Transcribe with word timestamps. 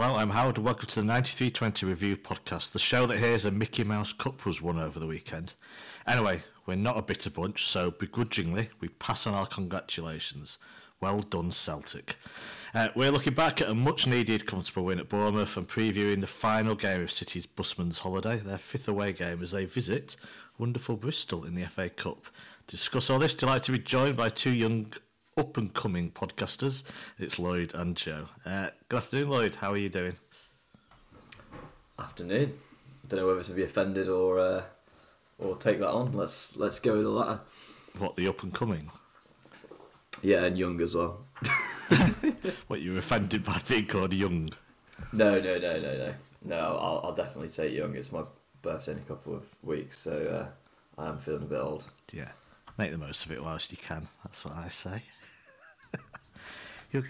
Hello, 0.00 0.14
I'm 0.14 0.30
Howard. 0.30 0.58
And 0.58 0.64
welcome 0.64 0.86
to 0.86 1.00
the 1.00 1.04
9320 1.04 1.84
Review 1.84 2.16
Podcast, 2.16 2.70
the 2.70 2.78
show 2.78 3.04
that 3.06 3.18
hears 3.18 3.44
a 3.44 3.50
Mickey 3.50 3.82
Mouse 3.82 4.12
Cup 4.12 4.46
was 4.46 4.62
won 4.62 4.78
over 4.78 5.00
the 5.00 5.08
weekend. 5.08 5.54
Anyway, 6.06 6.42
we're 6.66 6.76
not 6.76 6.96
a 6.96 7.02
bitter 7.02 7.30
bunch, 7.30 7.66
so 7.66 7.90
begrudgingly, 7.90 8.70
we 8.78 8.90
pass 8.90 9.26
on 9.26 9.34
our 9.34 9.46
congratulations. 9.46 10.58
Well 11.00 11.22
done, 11.22 11.50
Celtic. 11.50 12.14
Uh, 12.72 12.90
we're 12.94 13.10
looking 13.10 13.34
back 13.34 13.60
at 13.60 13.68
a 13.68 13.74
much 13.74 14.06
needed 14.06 14.46
comfortable 14.46 14.84
win 14.84 15.00
at 15.00 15.08
Bournemouth 15.08 15.56
and 15.56 15.66
previewing 15.66 16.20
the 16.20 16.28
final 16.28 16.76
game 16.76 17.02
of 17.02 17.10
City's 17.10 17.46
Busman's 17.46 17.98
holiday, 17.98 18.36
their 18.36 18.56
fifth 18.56 18.86
away 18.86 19.12
game 19.12 19.42
as 19.42 19.50
they 19.50 19.64
visit 19.64 20.14
wonderful 20.58 20.96
Bristol 20.96 21.44
in 21.44 21.56
the 21.56 21.64
FA 21.64 21.88
Cup. 21.88 22.26
To 22.68 22.76
discuss 22.76 23.10
all 23.10 23.18
this, 23.18 23.34
delighted 23.34 23.64
to 23.64 23.72
be 23.72 23.78
joined 23.78 24.16
by 24.16 24.28
two 24.28 24.52
young 24.52 24.92
up 25.38 25.56
and 25.56 25.72
coming 25.72 26.10
podcasters. 26.10 26.82
It's 27.16 27.38
Lloyd 27.38 27.72
and 27.72 27.96
Joe. 27.96 28.26
Uh, 28.44 28.70
good 28.88 28.96
afternoon, 28.96 29.30
Lloyd. 29.30 29.54
How 29.54 29.70
are 29.70 29.76
you 29.76 29.88
doing? 29.88 30.16
Afternoon. 31.96 32.58
Don't 33.06 33.20
know 33.20 33.26
whether 33.28 33.44
to 33.44 33.52
be 33.52 33.62
offended 33.62 34.08
or 34.08 34.40
uh, 34.40 34.62
or 35.38 35.56
take 35.56 35.78
that 35.78 35.90
on. 35.90 36.10
Let's 36.10 36.56
let's 36.56 36.80
go 36.80 36.94
with 36.94 37.04
the 37.04 37.10
latter. 37.10 37.40
What 37.98 38.16
the 38.16 38.26
up 38.26 38.42
and 38.42 38.52
coming? 38.52 38.90
Yeah, 40.22 40.44
and 40.44 40.58
young 40.58 40.80
as 40.80 40.96
well. 40.96 41.24
what 42.66 42.80
you 42.80 42.94
were 42.94 42.98
offended 42.98 43.44
by 43.44 43.60
being 43.68 43.86
called 43.86 44.12
young? 44.12 44.50
No, 45.12 45.38
no, 45.38 45.56
no, 45.58 45.78
no, 45.78 45.96
no. 45.96 46.14
No, 46.44 46.56
I'll, 46.58 47.00
I'll 47.04 47.14
definitely 47.14 47.50
take 47.50 47.72
young. 47.72 47.94
It's 47.94 48.10
my 48.10 48.24
birthday 48.62 48.92
in 48.92 48.98
a 48.98 49.02
couple 49.02 49.34
of 49.36 49.48
weeks, 49.62 50.00
so 50.00 50.50
uh, 50.98 51.00
I 51.00 51.08
am 51.08 51.18
feeling 51.18 51.42
a 51.42 51.46
bit 51.46 51.60
old. 51.60 51.86
Yeah, 52.12 52.32
make 52.76 52.90
the 52.90 52.98
most 52.98 53.24
of 53.24 53.30
it 53.30 53.42
whilst 53.42 53.70
you 53.70 53.78
can. 53.78 54.08
That's 54.24 54.44
what 54.44 54.56
I 54.56 54.68
say. 54.68 55.02
You're, 56.90 57.02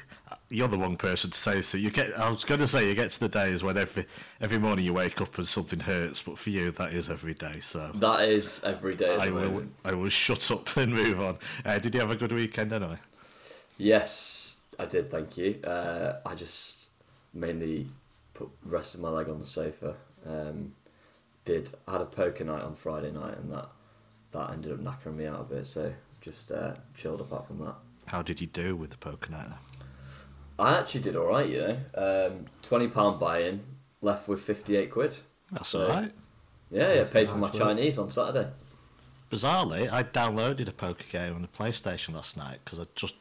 you're 0.49 0.69
the 0.69 0.79
wrong 0.79 0.97
person 0.97 1.31
to 1.31 1.39
say. 1.39 1.63
So 1.63 1.79
you 1.79 1.91
get. 1.91 2.19
I 2.19 2.31
was 2.31 2.45
going 2.45 2.61
to 2.61 2.67
say 2.67 2.89
you 2.89 2.95
get 2.95 3.11
to 3.13 3.21
the 3.21 3.29
days 3.29 3.63
when 3.63 3.77
every 3.77 4.07
every 4.41 4.59
morning 4.59 4.85
you 4.85 4.93
wake 4.93 5.21
up 5.21 5.39
and 5.39 5.47
something 5.47 5.81
hurts, 5.81 6.23
but 6.23 6.39
for 6.39 6.51
you 6.51 6.71
that 6.73 6.93
is 6.93 7.09
every 7.09 7.35
day. 7.35 7.61
So 7.61 7.91
that 7.95 8.23
is 8.23 8.61
every 8.65 8.97
day. 8.97 9.17
I 9.17 9.31
will. 9.31 9.51
Moment. 9.51 9.75
I 9.85 9.93
will 9.93 10.09
shut 10.09 10.51
up 10.51 10.77
and 10.77 10.93
move 10.93 11.21
on. 11.21 11.39
Uh, 11.65 11.79
did 11.79 11.95
you 11.95 12.01
have 12.01 12.11
a 12.11 12.17
good 12.17 12.33
weekend 12.33 12.73
anyway? 12.73 12.99
Yes, 13.77 14.57
I 14.79 14.87
did. 14.87 15.11
Thank 15.11 15.37
you. 15.37 15.61
Uh, 15.63 16.19
I 16.27 16.35
just 16.35 16.91
mainly 17.33 17.89
put 18.35 18.49
rest 18.65 18.95
of 18.95 19.01
my 19.01 19.11
leg 19.11 19.29
on 19.29 19.39
the 19.39 19.47
sofa. 19.47 19.95
Um, 20.27 20.75
did 21.45 21.73
I 21.87 21.93
had 21.93 22.01
a 22.01 22.07
poker 22.07 22.45
night 22.45 22.63
on 22.63 22.75
Friday 22.75 23.13
night, 23.13 23.39
and 23.39 23.53
that 23.53 23.69
that 24.33 24.51
ended 24.51 24.73
up 24.73 24.81
knackering 24.81 25.17
me 25.17 25.27
out 25.27 25.41
a 25.41 25.45
bit. 25.45 25.67
So 25.67 25.93
just 26.21 26.51
uh, 26.51 26.75
chilled 26.97 27.21
apart 27.21 27.47
from 27.47 27.59
that. 27.61 27.77
How 28.07 28.23
did 28.23 28.41
you 28.41 28.47
do 28.47 28.75
with 28.75 28.91
the 28.91 28.97
poker 28.97 29.31
night? 29.31 29.49
I 30.59 30.79
actually 30.79 31.01
did 31.01 31.17
all 31.17 31.27
right. 31.27 31.49
You 31.49 31.59
know, 31.97 32.29
um, 32.31 32.47
twenty 32.63 32.89
pound 32.89 33.21
buy 33.21 33.43
in, 33.43 33.61
left 34.03 34.29
with 34.29 34.41
fifty 34.41 34.77
eight 34.77 34.91
quid. 34.91 35.17
That's 35.53 35.69
so, 35.69 35.83
all 35.83 35.89
right. 35.89 36.13
Yeah, 36.71 36.93
yeah, 36.93 37.05
paid 37.05 37.31
for 37.31 37.37
my 37.37 37.51
Chinese 37.51 37.99
on 37.99 38.11
Saturday. 38.11 38.51
Bizarrely, 39.31 39.91
I 39.91 40.03
downloaded 40.03 40.69
a 40.69 40.73
poker 40.73 41.05
game 41.11 41.35
on 41.35 41.43
the 41.43 41.49
PlayStation 41.49 42.15
last 42.15 42.37
night 42.37 42.61
because 42.65 42.79
I 42.79 42.85
just 42.95 43.15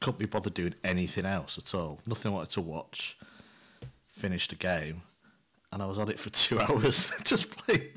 couldn't 0.00 0.18
be 0.18 0.26
bothered 0.26 0.54
doing 0.54 0.74
anything 0.84 1.24
else 1.24 1.58
at 1.58 1.74
all. 1.74 2.00
Nothing 2.06 2.32
I 2.32 2.34
wanted 2.34 2.50
to 2.50 2.60
watch. 2.60 3.16
Finished 4.10 4.50
the 4.50 4.56
game, 4.56 5.02
and 5.72 5.82
I 5.82 5.86
was 5.86 5.98
on 5.98 6.10
it 6.10 6.18
for 6.18 6.30
two 6.30 6.60
hours, 6.60 7.08
just 7.24 7.50
playing 7.50 7.88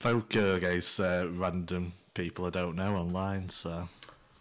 poker 0.00 0.54
against 0.54 1.00
uh, 1.00 1.26
random 1.30 1.92
people 2.14 2.46
I 2.46 2.50
don't 2.50 2.76
know 2.76 2.96
online. 2.96 3.48
So, 3.48 3.88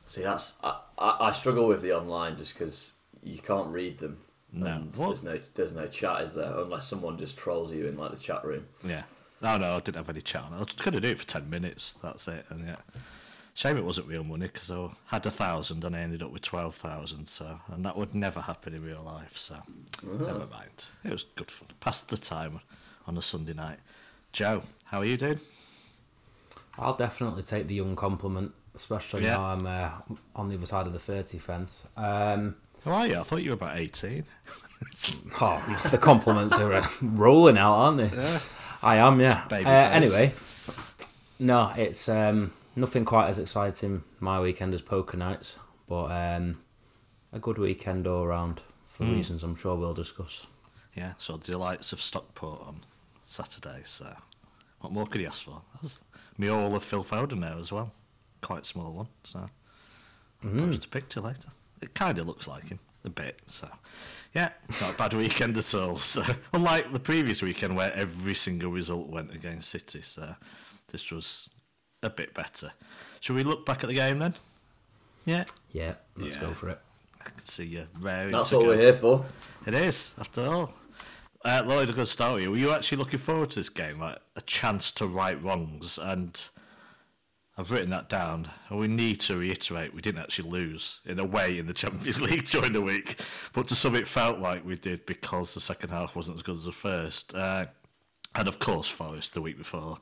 see, 0.06 0.24
that's 0.24 0.56
I, 0.64 0.80
I, 0.98 1.18
I 1.28 1.32
struggle 1.32 1.68
with 1.68 1.82
the 1.82 1.94
online 1.94 2.38
just 2.38 2.58
because 2.58 2.94
you 3.24 3.40
can't 3.40 3.68
read 3.68 3.98
them. 3.98 4.20
No, 4.52 4.84
there's 4.94 5.24
no 5.24 5.40
there's 5.54 5.74
no 5.74 5.88
chat, 5.88 6.22
is 6.22 6.36
there? 6.36 6.58
Unless 6.58 6.88
someone 6.88 7.18
just 7.18 7.38
trolls 7.38 7.74
you 7.74 7.88
in 7.88 7.98
like 7.98 8.12
the 8.12 8.18
chat 8.18 8.44
room. 8.46 8.66
Yeah. 8.84 9.04
No, 9.42 9.58
no, 9.58 9.76
I 9.76 9.80
didn't 9.80 9.98
have 9.98 10.10
any 10.10 10.22
chat. 10.22 10.46
I 10.52 10.58
was 10.58 10.74
going 10.74 10.94
to 10.94 11.02
do 11.02 11.10
it 11.10 11.20
for 11.20 11.28
ten 11.28 11.50
minutes. 11.50 11.96
That's 12.02 12.28
it. 12.28 12.46
And 12.50 12.66
yeah, 12.66 12.78
shame 13.54 13.78
it 13.78 13.84
wasn't 13.84 14.08
real 14.08 14.24
money 14.24 14.48
because 14.48 14.72
I 14.72 14.90
had 15.06 15.26
a 15.26 15.32
thousand 15.32 15.84
and 15.84 15.96
I 15.96 16.00
ended 16.00 16.24
up 16.24 16.32
with 16.32 16.42
twelve 16.42 16.76
thousand. 16.76 17.28
So, 17.28 17.60
and 17.68 17.86
that 17.86 17.96
would 17.96 18.16
never 18.16 18.42
happen 18.42 18.74
in 18.74 18.84
real 18.84 19.04
life. 19.04 19.38
So, 19.38 19.56
uh-huh. 19.56 20.26
never 20.26 20.48
mind. 20.48 20.86
It 21.04 21.12
was 21.12 21.26
good 21.36 21.52
fun. 21.52 21.68
Passed 21.82 22.08
the 22.08 22.18
time 22.18 22.62
on 23.06 23.18
a 23.18 23.22
Sunday 23.22 23.54
night. 23.54 23.80
Joe, 24.32 24.64
how 24.86 25.00
are 25.00 25.06
you 25.06 25.18
doing? 25.18 25.40
I'll 26.80 26.96
definitely 26.96 27.44
take 27.44 27.68
the 27.68 27.76
young 27.76 27.96
compliment, 27.96 28.54
especially 28.76 29.24
yeah. 29.24 29.38
now 29.38 29.46
I'm 29.46 29.66
uh, 29.66 29.90
on 30.36 30.50
the 30.50 30.56
other 30.56 30.66
side 30.66 30.88
of 30.88 30.94
the 30.94 31.00
thirty 31.00 31.38
fence. 31.38 31.84
Um, 31.96 32.56
how 32.88 32.94
are 32.94 33.08
you? 33.08 33.20
I 33.20 33.24
thought 33.24 33.44
you 33.44 33.50
were 33.50 33.56
about 33.56 33.78
18. 33.78 34.24
oh, 35.42 35.80
the 35.92 35.98
compliments 35.98 36.58
are 36.58 36.74
uh, 36.74 36.88
rolling 37.02 37.58
out, 37.58 37.74
aren't 37.74 37.98
they? 37.98 38.18
Yeah. 38.18 38.40
I 38.82 38.96
am, 38.98 39.20
yeah. 39.20 39.44
Uh, 39.52 39.68
anyway, 39.68 40.34
no, 41.40 41.74
it's 41.76 42.08
um, 42.08 42.54
nothing 42.76 43.04
quite 43.04 43.28
as 43.28 43.40
exciting 43.40 44.04
my 44.20 44.40
weekend 44.40 44.74
as 44.74 44.82
poker 44.82 45.18
nights, 45.18 45.58
but 45.88 46.06
um, 46.06 46.60
a 47.34 47.40
good 47.40 47.58
weekend 47.58 48.08
all 48.08 48.24
around 48.24 48.62
for 48.88 49.04
mm. 49.04 49.16
reasons 49.16 49.44
I'm 49.44 49.56
sure 49.56 49.76
we'll 49.76 49.94
discuss. 49.94 50.48
Yeah, 50.96 51.14
so 51.18 51.38
delights 51.38 51.92
of 51.92 52.00
Stockport 52.00 52.62
on 52.62 52.86
Saturday, 53.24 53.82
so 53.84 54.16
what 54.80 54.94
more 54.94 55.06
could 55.08 55.22
you 55.22 55.28
ask 55.28 55.44
for? 55.44 55.62
That's 55.74 56.00
me 56.38 56.48
all 56.48 56.76
of 56.76 56.84
Phil 56.84 57.04
Foden 57.04 57.40
now 57.40 57.60
as 57.60 57.72
well. 57.72 57.92
Quite 58.42 58.66
small 58.66 58.94
one, 58.94 59.08
so 59.24 59.50
mm. 60.44 60.60
post 60.60 60.86
a 60.86 60.88
picture 60.88 61.20
later. 61.20 61.50
It 61.82 61.94
kind 61.94 62.18
of 62.18 62.28
looks 62.28 62.48
like 62.48 62.70
him 62.70 62.80
a 63.06 63.10
bit. 63.10 63.42
So, 63.46 63.70
yeah, 64.34 64.50
not 64.82 64.94
a 64.94 64.98
bad 64.98 65.14
weekend 65.14 65.58
at 65.58 65.74
all. 65.74 65.98
So, 65.98 66.24
unlike 66.54 66.92
the 66.92 67.00
previous 67.00 67.42
weekend 67.42 67.76
where 67.76 67.94
every 67.94 68.36
single 68.36 68.72
result 68.72 69.08
went 69.08 69.34
against 69.34 69.70
City, 69.70 70.02
so 70.02 70.36
this 70.90 71.12
was 71.12 71.50
a 72.04 72.10
bit 72.10 72.34
better. 72.34 72.72
Shall 73.20 73.36
we 73.36 73.44
look 73.44 73.66
back 73.66 73.84
at 73.84 73.88
the 73.88 73.96
game 73.96 74.20
then? 74.20 74.36
Yeah. 75.26 75.46
Yeah, 75.72 75.96
let's 76.16 76.36
yeah. 76.36 76.42
go 76.42 76.54
for 76.54 76.70
it. 76.70 76.80
I 77.20 77.30
can 77.30 77.44
see 77.44 77.66
you 77.66 77.88
raring. 78.00 78.32
That's 78.32 78.52
what 78.52 78.62
go. 78.62 78.68
we're 78.68 78.80
here 78.80 78.94
for. 78.94 79.26
It 79.66 79.74
is, 79.74 80.14
after 80.18 80.46
all. 80.46 80.74
Uh, 81.44 81.62
Lloyd, 81.66 81.90
a 81.90 81.94
good 81.94 82.08
start 82.08 82.36
with 82.36 82.44
you. 82.44 82.52
Were 82.52 82.58
you 82.58 82.72
actually 82.72 82.98
looking 82.98 83.20
forward 83.20 83.50
to 83.52 83.60
this 83.60 83.70
game, 83.70 84.00
like 84.00 84.18
a 84.36 84.42
chance 84.42 84.92
to 84.94 85.08
right 85.08 85.42
wrongs 85.42 85.98
and 86.02 86.40
I've 87.60 87.72
written 87.72 87.90
that 87.90 88.08
down, 88.08 88.50
and 88.70 88.80
we 88.80 88.88
need 88.88 89.20
to 89.22 89.38
reiterate 89.38 89.94
we 89.94 90.02
didn't 90.02 90.22
actually 90.22 90.50
lose 90.50 91.00
in 91.06 91.18
a 91.18 91.26
way 91.26 91.58
in 91.58 91.66
the 91.66 91.74
Champions 91.74 92.22
League 92.30 92.46
during 92.46 92.74
the 92.74 92.82
week, 92.82 93.20
but 93.54 93.68
to 93.70 93.76
some 93.76 93.96
it 93.96 94.08
felt 94.08 94.40
like 94.40 94.64
we 94.64 94.76
did 94.76 95.06
because 95.08 95.56
the 95.56 95.60
second 95.60 95.90
half 95.90 96.16
wasn't 96.16 96.36
as 96.36 96.44
good 96.44 96.56
as 96.56 96.66
the 96.66 96.72
first. 96.72 97.34
Uh, 97.34 97.66
and 98.36 98.48
of 98.48 98.60
course, 98.60 98.88
Forest 98.88 99.34
the 99.34 99.42
week 99.42 99.58
before 99.58 99.98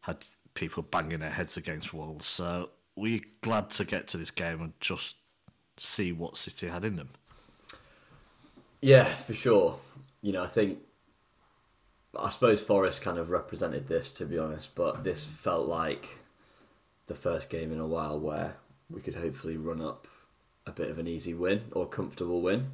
had 0.00 0.24
people 0.54 0.82
banging 0.82 1.20
their 1.20 1.30
heads 1.30 1.56
against 1.56 1.94
walls. 1.94 2.26
So 2.26 2.70
we're 2.96 3.20
glad 3.40 3.70
to 3.70 3.84
get 3.84 4.08
to 4.08 4.16
this 4.16 4.32
game 4.32 4.60
and 4.60 4.72
just 4.80 5.14
see 5.76 6.10
what 6.10 6.36
City 6.36 6.66
had 6.66 6.84
in 6.84 6.96
them. 6.96 7.10
Yeah, 8.80 9.04
for 9.04 9.34
sure. 9.34 9.78
You 10.22 10.32
know, 10.32 10.42
I 10.42 10.48
think 10.48 10.78
I 12.18 12.30
suppose 12.30 12.60
Forest 12.60 13.02
kind 13.02 13.18
of 13.18 13.30
represented 13.30 13.86
this, 13.86 14.10
to 14.14 14.24
be 14.24 14.38
honest, 14.38 14.74
but 14.74 15.04
this 15.04 15.24
felt 15.24 15.68
like 15.68 16.19
the 17.10 17.16
first 17.16 17.50
game 17.50 17.72
in 17.72 17.80
a 17.80 17.86
while 17.86 18.20
where 18.20 18.54
we 18.88 19.00
could 19.00 19.16
hopefully 19.16 19.56
run 19.56 19.80
up 19.80 20.06
a 20.64 20.70
bit 20.70 20.88
of 20.88 20.98
an 21.00 21.08
easy 21.08 21.34
win 21.34 21.64
or 21.72 21.84
comfortable 21.84 22.40
win. 22.40 22.70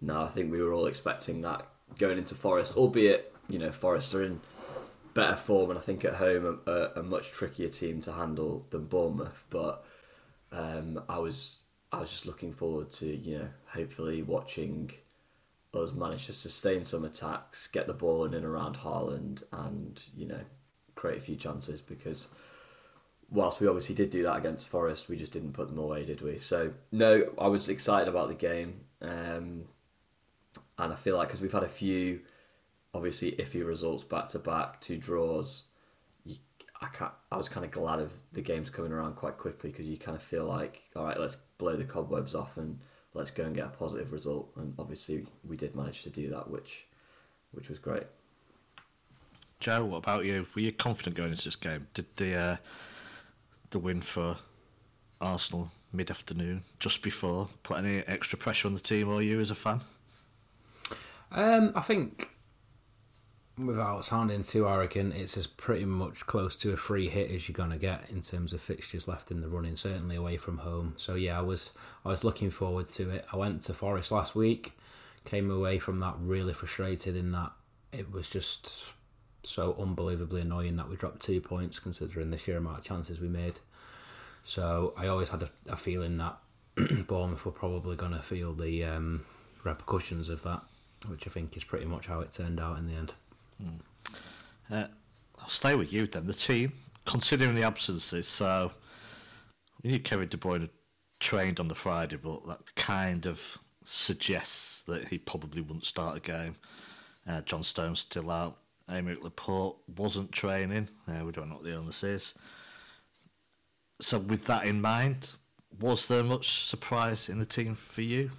Now 0.00 0.24
I 0.24 0.26
think 0.26 0.50
we 0.50 0.60
were 0.60 0.72
all 0.72 0.86
expecting 0.86 1.40
that 1.42 1.64
going 1.96 2.18
into 2.18 2.34
Forest, 2.34 2.76
albeit 2.76 3.32
you 3.48 3.60
know 3.60 3.70
Forest 3.70 4.16
are 4.16 4.24
in 4.24 4.40
better 5.14 5.36
form 5.36 5.70
and 5.70 5.78
I 5.78 5.82
think 5.82 6.04
at 6.04 6.14
home 6.14 6.58
a, 6.66 6.88
a 6.96 7.02
much 7.04 7.30
trickier 7.30 7.68
team 7.68 8.00
to 8.00 8.12
handle 8.12 8.66
than 8.70 8.86
Bournemouth. 8.86 9.46
But 9.48 9.84
um, 10.50 11.00
I 11.08 11.18
was 11.18 11.62
I 11.92 12.00
was 12.00 12.10
just 12.10 12.26
looking 12.26 12.52
forward 12.52 12.90
to 12.94 13.06
you 13.06 13.38
know 13.38 13.48
hopefully 13.66 14.22
watching 14.22 14.90
us 15.72 15.92
manage 15.92 16.26
to 16.26 16.32
sustain 16.32 16.84
some 16.84 17.04
attacks, 17.04 17.68
get 17.68 17.86
the 17.86 17.92
ball 17.92 18.24
in 18.24 18.34
and 18.34 18.44
around 18.44 18.78
Haaland, 18.78 19.44
and 19.52 20.02
you 20.16 20.26
know 20.26 20.40
create 20.96 21.18
a 21.18 21.20
few 21.20 21.36
chances 21.36 21.80
because 21.80 22.26
whilst 23.30 23.60
we 23.60 23.66
obviously 23.66 23.94
did 23.94 24.10
do 24.10 24.22
that 24.22 24.36
against 24.36 24.68
Forest, 24.68 25.08
we 25.08 25.16
just 25.16 25.32
didn't 25.32 25.52
put 25.52 25.68
them 25.68 25.78
away, 25.78 26.04
did 26.04 26.22
we? 26.22 26.38
So 26.38 26.72
no, 26.92 27.30
I 27.38 27.48
was 27.48 27.68
excited 27.68 28.08
about 28.08 28.28
the 28.28 28.34
game, 28.34 28.80
um, 29.02 29.64
and 30.78 30.92
I 30.92 30.96
feel 30.96 31.16
like 31.16 31.28
because 31.28 31.40
we've 31.40 31.52
had 31.52 31.64
a 31.64 31.68
few, 31.68 32.20
obviously 32.94 33.32
iffy 33.32 33.66
results 33.66 34.04
back 34.04 34.28
to 34.28 34.38
back, 34.38 34.80
two 34.80 34.96
draws. 34.96 35.64
I 36.80 37.08
I 37.32 37.36
was 37.36 37.48
kind 37.48 37.66
of 37.66 37.72
glad 37.72 37.98
of 37.98 38.12
the 38.32 38.40
games 38.40 38.70
coming 38.70 38.92
around 38.92 39.16
quite 39.16 39.36
quickly 39.36 39.70
because 39.70 39.86
you 39.86 39.98
kind 39.98 40.16
of 40.16 40.22
feel 40.22 40.44
like, 40.44 40.82
all 40.94 41.04
right, 41.04 41.18
let's 41.18 41.36
blow 41.58 41.76
the 41.76 41.84
cobwebs 41.84 42.34
off 42.34 42.56
and 42.56 42.78
let's 43.14 43.30
go 43.30 43.44
and 43.44 43.54
get 43.54 43.66
a 43.66 43.70
positive 43.70 44.12
result. 44.12 44.50
And 44.56 44.74
obviously, 44.78 45.26
we 45.46 45.56
did 45.56 45.74
manage 45.74 46.02
to 46.04 46.10
do 46.10 46.30
that, 46.30 46.48
which, 46.48 46.86
which 47.50 47.68
was 47.68 47.78
great. 47.78 48.04
Joe, 49.58 49.84
what 49.86 49.98
about 49.98 50.24
you? 50.24 50.46
Were 50.54 50.60
you 50.60 50.72
confident 50.72 51.16
going 51.16 51.30
into 51.30 51.44
this 51.44 51.56
game? 51.56 51.88
Did 51.94 52.06
the 52.16 52.34
uh, 52.34 52.56
the 53.70 53.78
win 53.78 54.00
for 54.00 54.36
Arsenal 55.20 55.70
mid 55.92 56.10
afternoon, 56.10 56.62
just 56.78 57.02
before, 57.02 57.48
put 57.62 57.78
any 57.78 57.98
extra 58.06 58.38
pressure 58.38 58.68
on 58.68 58.74
the 58.74 58.80
team 58.80 59.08
or 59.08 59.22
you 59.22 59.40
as 59.40 59.50
a 59.50 59.54
fan? 59.54 59.80
Um, 61.30 61.72
I 61.74 61.80
think 61.80 62.30
without 63.58 64.04
sounding 64.04 64.42
too 64.42 64.68
arrogant, 64.68 65.14
it's 65.14 65.36
as 65.36 65.46
pretty 65.46 65.84
much 65.84 66.26
close 66.26 66.56
to 66.56 66.72
a 66.72 66.76
free 66.76 67.08
hit 67.08 67.30
as 67.30 67.48
you're 67.48 67.54
gonna 67.54 67.78
get 67.78 68.08
in 68.10 68.22
terms 68.22 68.52
of 68.52 68.60
fixtures 68.60 69.08
left 69.08 69.30
in 69.30 69.40
the 69.40 69.48
running, 69.48 69.76
certainly 69.76 70.16
away 70.16 70.36
from 70.36 70.58
home. 70.58 70.94
So 70.96 71.14
yeah, 71.14 71.38
I 71.38 71.42
was 71.42 71.72
I 72.04 72.08
was 72.08 72.24
looking 72.24 72.50
forward 72.50 72.88
to 72.90 73.10
it. 73.10 73.26
I 73.32 73.36
went 73.36 73.62
to 73.62 73.74
Forest 73.74 74.12
last 74.12 74.34
week, 74.34 74.72
came 75.24 75.50
away 75.50 75.78
from 75.78 76.00
that 76.00 76.14
really 76.20 76.52
frustrated 76.52 77.16
in 77.16 77.32
that 77.32 77.52
it 77.92 78.12
was 78.12 78.28
just 78.28 78.84
so 79.42 79.76
unbelievably 79.78 80.40
annoying 80.40 80.76
that 80.76 80.88
we 80.88 80.96
dropped 80.96 81.20
two 81.20 81.40
points 81.40 81.78
considering 81.78 82.30
the 82.30 82.38
sheer 82.38 82.56
amount 82.56 82.78
of 82.78 82.84
chances 82.84 83.20
we 83.20 83.28
made. 83.28 83.54
So 84.42 84.94
I 84.96 85.08
always 85.08 85.28
had 85.28 85.42
a, 85.42 85.48
a 85.68 85.76
feeling 85.76 86.16
that 86.18 86.38
Bournemouth 87.06 87.44
were 87.44 87.52
probably 87.52 87.96
going 87.96 88.12
to 88.12 88.22
feel 88.22 88.54
the 88.54 88.84
um, 88.84 89.24
repercussions 89.64 90.28
of 90.28 90.42
that, 90.42 90.62
which 91.08 91.26
I 91.26 91.30
think 91.30 91.56
is 91.56 91.64
pretty 91.64 91.86
much 91.86 92.06
how 92.06 92.20
it 92.20 92.32
turned 92.32 92.60
out 92.60 92.78
in 92.78 92.86
the 92.86 92.94
end. 92.94 93.12
Mm. 93.62 93.80
Uh, 94.70 94.86
I'll 95.40 95.48
stay 95.48 95.74
with 95.74 95.92
you 95.92 96.06
then. 96.06 96.26
The 96.26 96.34
team, 96.34 96.72
considering 97.04 97.54
the 97.54 97.62
absences, 97.62 98.28
so 98.28 98.72
we 99.82 99.90
knew 99.90 100.00
Kevin 100.00 100.28
De 100.28 100.36
Bruyne 100.36 100.68
trained 101.20 101.60
on 101.60 101.68
the 101.68 101.74
Friday, 101.74 102.16
but 102.16 102.46
that 102.46 102.74
kind 102.76 103.26
of 103.26 103.58
suggests 103.84 104.82
that 104.82 105.08
he 105.08 105.18
probably 105.18 105.62
wouldn't 105.62 105.86
start 105.86 106.16
a 106.16 106.20
game. 106.20 106.54
Uh, 107.26 107.40
John 107.42 107.62
Stones 107.62 108.00
still 108.00 108.30
out. 108.30 108.58
Aymeric 108.88 109.22
Laporte 109.22 109.76
wasn't 109.96 110.32
training. 110.32 110.88
Uh, 111.06 111.24
we 111.24 111.32
don't 111.32 111.48
know 111.48 111.56
what 111.56 111.64
the 111.64 111.72
illness 111.72 112.02
is. 112.02 112.34
So, 114.00 114.18
with 114.18 114.46
that 114.46 114.64
in 114.64 114.80
mind, 114.80 115.30
was 115.80 116.08
there 116.08 116.22
much 116.22 116.64
surprise 116.64 117.28
in 117.28 117.38
the 117.38 117.46
team 117.46 117.74
for 117.74 118.02
you, 118.02 118.30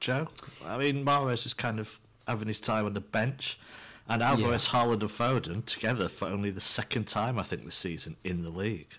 Joe? 0.00 0.28
I 0.66 0.78
mean, 0.78 1.04
Mahrez 1.04 1.46
is 1.46 1.54
kind 1.54 1.78
of 1.78 2.00
having 2.26 2.48
his 2.48 2.60
time 2.60 2.86
on 2.86 2.94
the 2.94 3.00
bench. 3.00 3.58
And 4.08 4.22
Alvarez, 4.22 4.68
yeah. 4.70 4.80
Haaland, 4.80 5.00
and 5.00 5.10
Foden 5.10 5.64
together 5.64 6.08
for 6.08 6.28
only 6.28 6.50
the 6.50 6.60
second 6.60 7.06
time, 7.06 7.38
I 7.38 7.42
think, 7.42 7.64
this 7.64 7.74
season 7.74 8.16
in 8.22 8.42
the 8.42 8.50
league. 8.50 8.92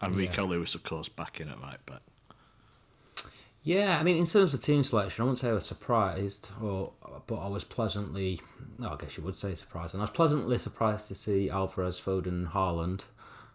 And 0.00 0.14
yeah. 0.14 0.20
Rico 0.20 0.46
Lewis, 0.46 0.74
of 0.74 0.82
course, 0.82 1.08
back 1.08 1.40
in 1.40 1.48
at 1.48 1.60
right 1.60 1.84
back. 1.84 2.00
Yeah, 3.66 3.98
I 3.98 4.04
mean, 4.04 4.16
in 4.16 4.26
terms 4.26 4.54
of 4.54 4.60
team 4.60 4.84
selection, 4.84 5.22
I 5.22 5.24
wouldn't 5.24 5.38
say 5.38 5.48
I 5.48 5.52
was 5.52 5.66
surprised, 5.66 6.50
or 6.62 6.92
but 7.26 7.34
I 7.34 7.48
was 7.48 7.64
pleasantly, 7.64 8.40
no, 8.78 8.92
I 8.92 8.96
guess 8.96 9.16
you 9.16 9.24
would 9.24 9.34
say 9.34 9.56
surprised. 9.56 9.92
And 9.92 10.00
I 10.00 10.04
was 10.04 10.12
pleasantly 10.12 10.56
surprised 10.56 11.08
to 11.08 11.16
see 11.16 11.50
Alvarez, 11.50 12.00
Foden, 12.00 12.28
and 12.28 12.46
Haaland 12.46 13.02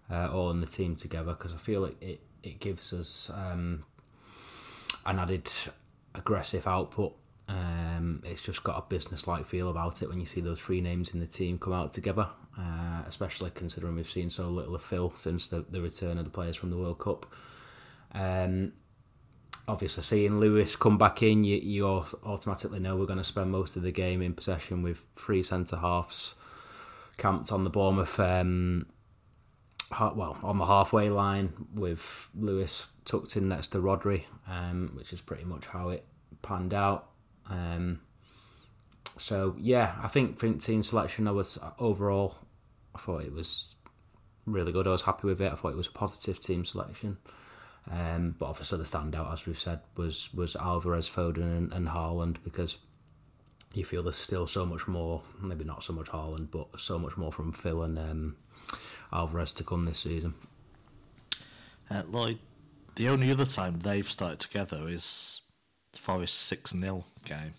uh, 0.09 0.29
all 0.29 0.51
in 0.51 0.59
the 0.59 0.67
team 0.67 0.97
together 0.97 1.31
because 1.31 1.53
I 1.53 1.57
feel 1.57 1.85
it, 1.85 1.95
it, 2.01 2.19
it 2.43 2.59
gives 2.59 2.91
us 2.91 3.31
um, 3.33 3.85
an 5.05 5.17
added 5.17 5.49
aggressive 6.13 6.67
output 6.67 7.15
um, 7.47 8.21
it's 8.25 8.41
just 8.41 8.63
got 8.63 8.77
a 8.77 8.81
business-like 8.89 9.45
feel 9.45 9.69
about 9.69 10.01
it 10.01 10.09
when 10.09 10.19
you 10.19 10.25
see 10.25 10.41
those 10.41 10.59
three 10.59 10.81
names 10.81 11.09
in 11.13 11.19
the 11.19 11.25
team 11.25 11.57
come 11.57 11.73
out 11.73 11.93
together, 11.93 12.29
uh, 12.57 13.03
especially 13.07 13.49
considering 13.51 13.95
we've 13.95 14.09
seen 14.09 14.29
so 14.29 14.49
little 14.49 14.75
of 14.75 14.81
Phil 14.81 15.09
since 15.11 15.47
the, 15.47 15.65
the 15.69 15.81
return 15.81 16.17
of 16.17 16.25
the 16.25 16.31
players 16.31 16.55
from 16.55 16.69
the 16.69 16.77
World 16.77 16.99
Cup. 16.99 17.25
Um, 18.13 18.73
obviously, 19.67 20.03
seeing 20.03 20.39
Lewis 20.39 20.75
come 20.75 20.97
back 20.97 21.23
in, 21.23 21.43
you, 21.43 21.57
you 21.57 21.85
automatically 21.87 22.79
know 22.79 22.95
we're 22.95 23.05
going 23.05 23.17
to 23.17 23.23
spend 23.23 23.51
most 23.51 23.75
of 23.75 23.83
the 23.83 23.91
game 23.91 24.21
in 24.21 24.33
possession 24.33 24.81
with 24.81 25.01
three 25.15 25.43
centre 25.43 25.77
halves 25.77 26.35
camped 27.17 27.51
on 27.51 27.63
the 27.63 27.69
Bournemouth. 27.69 28.19
Um, 28.19 28.87
well, 29.99 30.37
on 30.43 30.57
the 30.57 30.65
halfway 30.65 31.09
line 31.09 31.53
with 31.73 32.29
Lewis 32.33 32.87
tucked 33.05 33.35
in 33.35 33.49
next 33.49 33.67
to 33.69 33.79
Rodri, 33.79 34.23
um, 34.47 34.91
which 34.95 35.11
is 35.13 35.21
pretty 35.21 35.43
much 35.43 35.67
how 35.67 35.89
it 35.89 36.05
panned 36.41 36.73
out. 36.73 37.09
Um, 37.49 38.01
so 39.17 39.55
yeah, 39.59 39.95
I 40.01 40.07
think 40.07 40.39
think 40.39 40.61
team 40.61 40.81
selection. 40.81 41.27
I 41.27 41.31
was 41.31 41.59
overall, 41.77 42.37
I 42.95 42.99
thought 42.99 43.23
it 43.23 43.33
was 43.33 43.75
really 44.45 44.71
good. 44.71 44.87
I 44.87 44.91
was 44.91 45.03
happy 45.03 45.27
with 45.27 45.41
it. 45.41 45.51
I 45.51 45.55
thought 45.55 45.73
it 45.73 45.77
was 45.77 45.87
a 45.87 45.91
positive 45.91 46.39
team 46.39 46.65
selection. 46.65 47.17
Um, 47.89 48.35
but 48.37 48.45
obviously 48.47 48.77
the 48.77 48.83
standout, 48.83 49.33
as 49.33 49.45
we've 49.45 49.59
said, 49.59 49.79
was 49.95 50.33
was 50.33 50.55
Alvarez, 50.55 51.09
Foden, 51.09 51.57
and, 51.57 51.73
and 51.73 51.87
Haaland 51.87 52.37
because 52.43 52.77
you 53.73 53.85
feel 53.85 54.03
there's 54.03 54.17
still 54.17 54.47
so 54.47 54.65
much 54.65 54.87
more. 54.87 55.23
Maybe 55.41 55.63
not 55.63 55.83
so 55.83 55.93
much 55.93 56.07
Haaland, 56.07 56.51
but 56.51 56.79
so 56.79 56.99
much 56.99 57.17
more 57.17 57.31
from 57.31 57.53
Phil 57.53 57.81
and 57.81 57.97
um, 57.97 58.35
Alvarez 59.11 59.53
to 59.55 59.63
come 59.63 59.85
this 59.85 59.99
season. 59.99 60.35
Uh, 61.89 62.03
Lloyd, 62.07 62.39
the 62.95 63.09
only 63.09 63.31
other 63.31 63.45
time 63.45 63.79
they've 63.79 64.09
started 64.09 64.39
together 64.39 64.87
is 64.87 65.41
Forest 65.93 66.35
6 66.35 66.71
0 66.71 67.05
game. 67.25 67.53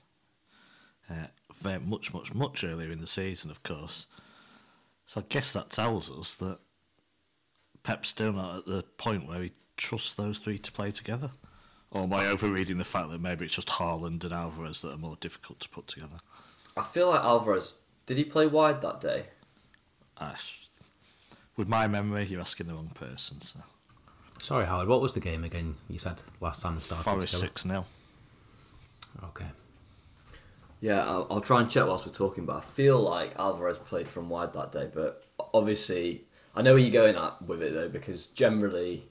Uh, 1.10 1.26
very 1.54 1.80
much, 1.80 2.14
much, 2.14 2.32
much 2.32 2.64
earlier 2.64 2.90
in 2.90 3.00
the 3.00 3.06
season, 3.06 3.50
of 3.50 3.62
course. 3.62 4.06
So 5.06 5.20
I 5.20 5.24
guess 5.28 5.52
that 5.52 5.70
tells 5.70 6.10
us 6.10 6.36
that 6.36 6.58
Pep's 7.82 8.08
still 8.08 8.32
not 8.32 8.58
at 8.58 8.66
the 8.66 8.82
point 8.96 9.26
where 9.26 9.42
he 9.42 9.52
trusts 9.76 10.14
those 10.14 10.38
three 10.38 10.58
to 10.58 10.72
play 10.72 10.90
together. 10.90 11.30
Or 11.90 12.04
am 12.04 12.12
I 12.14 12.26
overreading 12.26 12.78
the 12.78 12.84
fact 12.84 13.10
that 13.10 13.20
maybe 13.20 13.44
it's 13.44 13.54
just 13.54 13.68
Haaland 13.68 14.24
and 14.24 14.32
Alvarez 14.32 14.80
that 14.82 14.92
are 14.92 14.98
more 14.98 15.16
difficult 15.20 15.60
to 15.60 15.68
put 15.68 15.88
together? 15.88 16.18
I 16.76 16.82
feel 16.82 17.10
like 17.10 17.22
Alvarez. 17.22 17.74
Did 18.06 18.16
he 18.16 18.24
play 18.24 18.46
wide 18.46 18.80
that 18.80 19.00
day? 19.00 19.24
Uh, 20.16 20.34
with 21.56 21.68
my 21.68 21.86
memory, 21.86 22.24
you're 22.24 22.40
asking 22.40 22.68
the 22.68 22.74
wrong 22.74 22.92
person. 22.94 23.40
So. 23.40 23.60
Sorry, 24.40 24.66
Howard. 24.66 24.88
What 24.88 25.00
was 25.00 25.12
the 25.12 25.20
game 25.20 25.44
again? 25.44 25.76
You 25.88 25.98
said 25.98 26.22
last 26.40 26.62
time 26.62 26.76
we 26.76 26.82
started. 26.82 27.04
Forest 27.04 27.38
six 27.38 27.62
0 27.62 27.84
Okay. 29.24 29.46
Yeah, 30.80 31.06
I'll, 31.06 31.26
I'll, 31.30 31.40
try 31.40 31.60
and 31.60 31.70
check 31.70 31.86
whilst 31.86 32.06
we're 32.06 32.12
talking, 32.12 32.44
but 32.44 32.56
I 32.56 32.60
feel 32.60 32.98
like 32.98 33.38
Alvarez 33.38 33.78
played 33.78 34.08
from 34.08 34.28
wide 34.28 34.52
that 34.54 34.72
day. 34.72 34.88
But 34.92 35.24
obviously, 35.54 36.24
I 36.56 36.62
know 36.62 36.72
where 36.72 36.82
you're 36.82 36.90
going 36.90 37.14
at 37.14 37.40
with 37.40 37.62
it 37.62 37.72
though, 37.72 37.88
because 37.88 38.26
generally, 38.26 39.04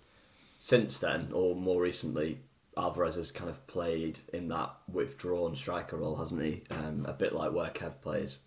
since 0.63 0.99
then 0.99 1.29
or 1.33 1.55
more 1.55 1.81
recently, 1.81 2.37
Alvarez 2.77 3.15
has 3.15 3.31
kind 3.31 3.49
of 3.49 3.65
played 3.65 4.19
in 4.31 4.47
that 4.49 4.71
withdrawn 4.87 5.55
striker 5.55 5.97
role, 5.97 6.17
hasn't 6.17 6.39
he? 6.39 6.61
Um, 6.69 7.03
a 7.09 7.13
bit 7.13 7.33
like 7.33 7.51
where 7.51 7.71
Kev 7.71 7.99
plays. 7.99 8.37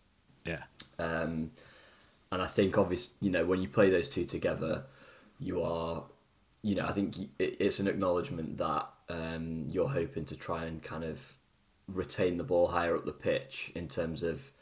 Yeah. 0.44 0.62
Um, 1.00 1.50
and 2.30 2.40
I 2.40 2.46
think 2.46 2.78
obviously, 2.78 3.16
you 3.20 3.32
know, 3.32 3.44
when 3.44 3.60
you 3.60 3.66
play 3.66 3.90
those 3.90 4.06
two 4.06 4.24
together, 4.24 4.84
you 5.40 5.60
are, 5.60 6.04
you 6.62 6.76
know, 6.76 6.86
I 6.86 6.92
think 6.92 7.16
it's 7.40 7.80
an 7.80 7.88
acknowledgement 7.88 8.58
that 8.58 8.88
um, 9.08 9.66
you're 9.68 9.88
hoping 9.88 10.24
to 10.26 10.36
try 10.36 10.66
and 10.66 10.80
kind 10.80 11.02
of 11.02 11.34
retain 11.88 12.36
the 12.36 12.44
ball 12.44 12.68
higher 12.68 12.94
up 12.94 13.06
the 13.06 13.12
pitch 13.12 13.72
in 13.74 13.88
terms 13.88 14.22
of 14.22 14.52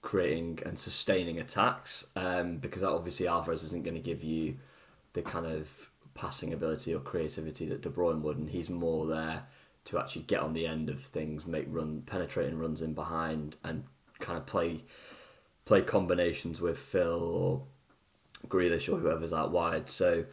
creating 0.00 0.60
and 0.64 0.78
sustaining 0.78 1.38
attacks 1.38 2.06
um, 2.16 2.56
because 2.56 2.82
obviously 2.82 3.28
Alvarez 3.28 3.62
isn't 3.62 3.84
going 3.84 3.94
to 3.94 4.00
give 4.00 4.24
you 4.24 4.56
the 5.12 5.20
kind 5.20 5.44
of 5.44 5.90
passing 6.18 6.52
ability 6.52 6.94
or 6.94 7.00
creativity 7.00 7.66
that 7.66 7.82
De 7.82 7.88
Bruyne 7.88 8.22
would 8.22 8.36
and 8.36 8.50
he's 8.50 8.68
more 8.68 9.06
there 9.06 9.44
to 9.84 9.98
actually 9.98 10.22
get 10.22 10.40
on 10.40 10.52
the 10.52 10.66
end 10.66 10.88
of 10.88 11.00
things 11.00 11.46
make 11.46 11.66
run 11.68 12.02
penetrating 12.02 12.58
runs 12.58 12.82
in 12.82 12.92
behind 12.92 13.56
and 13.62 13.84
kind 14.18 14.36
of 14.36 14.44
play 14.44 14.82
play 15.64 15.80
combinations 15.80 16.60
with 16.60 16.78
Phil 16.78 17.22
or 17.22 17.62
Grealish 18.48 18.92
or 18.92 18.98
whoever's 18.98 19.32
out 19.32 19.52
wide 19.52 19.88
so 19.88 20.24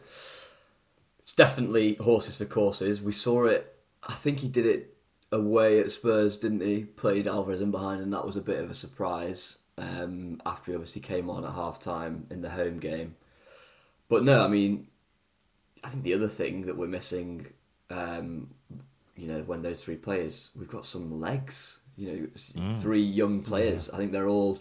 it's 1.18 1.32
definitely 1.32 1.94
horses 2.00 2.36
for 2.36 2.44
courses 2.44 3.00
we 3.00 3.12
saw 3.12 3.44
it 3.44 3.76
I 4.08 4.14
think 4.14 4.40
he 4.40 4.48
did 4.48 4.66
it 4.66 4.96
away 5.32 5.80
at 5.80 5.92
Spurs, 5.92 6.36
didn't 6.36 6.60
he? 6.60 6.84
Played 6.84 7.26
Alvarez 7.26 7.60
in 7.60 7.70
behind, 7.70 8.00
and 8.00 8.12
that 8.12 8.26
was 8.26 8.36
a 8.36 8.40
bit 8.40 8.62
of 8.62 8.70
a 8.70 8.74
surprise 8.74 9.58
um, 9.78 10.40
after 10.46 10.70
he 10.70 10.76
obviously 10.76 11.02
came 11.02 11.28
on 11.28 11.44
at 11.44 11.52
half 11.52 11.78
time 11.78 12.26
in 12.30 12.42
the 12.42 12.50
home 12.50 12.78
game. 12.78 13.16
But 14.08 14.22
no, 14.22 14.44
I 14.44 14.48
mean, 14.48 14.86
I 15.86 15.88
think 15.88 16.02
the 16.02 16.14
other 16.14 16.28
thing 16.28 16.62
that 16.62 16.76
we're 16.76 16.88
missing, 16.88 17.46
um, 17.90 18.50
you 19.14 19.28
know, 19.28 19.42
when 19.42 19.62
those 19.62 19.84
three 19.84 19.96
players, 19.96 20.50
we've 20.56 20.68
got 20.68 20.84
some 20.84 21.20
legs. 21.20 21.80
You 21.96 22.08
know, 22.08 22.26
mm. 22.34 22.78
three 22.78 23.02
young 23.02 23.40
players. 23.40 23.88
Yeah. 23.88 23.94
I 23.94 23.98
think 23.98 24.12
they're 24.12 24.28
all 24.28 24.58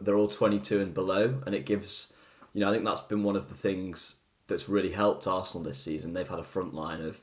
they're 0.00 0.16
all 0.16 0.28
22 0.28 0.80
and 0.80 0.92
below, 0.92 1.40
and 1.46 1.54
it 1.54 1.66
gives, 1.66 2.12
you 2.52 2.60
know, 2.60 2.68
I 2.68 2.72
think 2.72 2.84
that's 2.84 3.00
been 3.00 3.22
one 3.22 3.36
of 3.36 3.48
the 3.48 3.54
things 3.54 4.16
that's 4.48 4.68
really 4.68 4.90
helped 4.90 5.26
Arsenal 5.26 5.62
this 5.62 5.78
season. 5.78 6.12
They've 6.12 6.28
had 6.28 6.40
a 6.40 6.44
front 6.44 6.74
line 6.74 7.00
of 7.00 7.20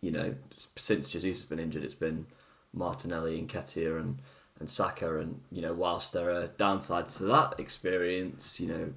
you 0.00 0.10
know, 0.10 0.34
since 0.76 1.08
Jesus 1.08 1.40
has 1.40 1.48
been 1.48 1.58
injured, 1.58 1.82
it's 1.82 1.94
been 1.94 2.26
Martinelli 2.72 3.38
and 3.38 3.48
Nketiah 3.48 3.98
and 3.98 4.20
and 4.60 4.70
Saka, 4.70 5.18
and 5.18 5.40
you 5.50 5.60
know, 5.60 5.72
whilst 5.72 6.12
there 6.12 6.30
are 6.30 6.46
downsides 6.46 7.16
to 7.16 7.24
that 7.24 7.58
experience, 7.58 8.60
you 8.60 8.68
know, 8.68 8.92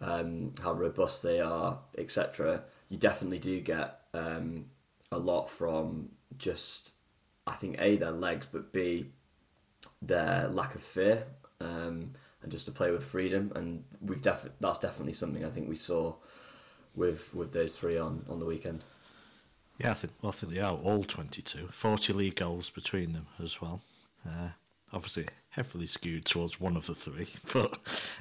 um, 0.00 0.52
how 0.62 0.72
robust 0.72 1.22
they 1.22 1.40
are, 1.40 1.78
etc. 1.98 2.62
You 2.88 2.96
definitely 2.96 3.38
do 3.38 3.60
get 3.60 4.00
um, 4.14 4.66
a 5.12 5.18
lot 5.18 5.48
from 5.48 6.10
just, 6.38 6.92
I 7.46 7.52
think, 7.52 7.76
a 7.78 7.96
their 7.96 8.10
legs, 8.10 8.46
but 8.50 8.72
b 8.72 9.06
their 10.02 10.48
lack 10.48 10.74
of 10.74 10.82
fear, 10.82 11.24
um, 11.60 12.12
and 12.42 12.50
just 12.50 12.64
to 12.66 12.72
play 12.72 12.90
with 12.90 13.04
freedom. 13.04 13.52
And 13.54 13.84
we've 14.00 14.22
def- 14.22 14.50
that's 14.60 14.78
definitely 14.78 15.12
something 15.12 15.44
I 15.44 15.50
think 15.50 15.68
we 15.68 15.76
saw 15.76 16.14
with 16.94 17.34
with 17.34 17.52
those 17.52 17.76
three 17.76 17.98
on 17.98 18.24
on 18.28 18.38
the 18.38 18.46
weekend. 18.46 18.84
Yeah, 19.78 19.92
I 19.92 19.94
think, 19.94 20.12
well, 20.20 20.28
I 20.28 20.32
think 20.32 20.52
they 20.52 20.60
are 20.60 20.74
all 20.74 21.04
22. 21.04 21.68
40 21.72 22.12
league 22.12 22.36
goals 22.36 22.68
between 22.68 23.14
them 23.14 23.26
as 23.42 23.62
well. 23.62 23.80
Uh, 24.28 24.50
obviously, 24.92 25.26
heavily 25.50 25.86
skewed 25.86 26.24
towards 26.24 26.60
one 26.60 26.76
of 26.76 26.86
the 26.86 26.94
three, 26.94 27.28
but 27.52 27.74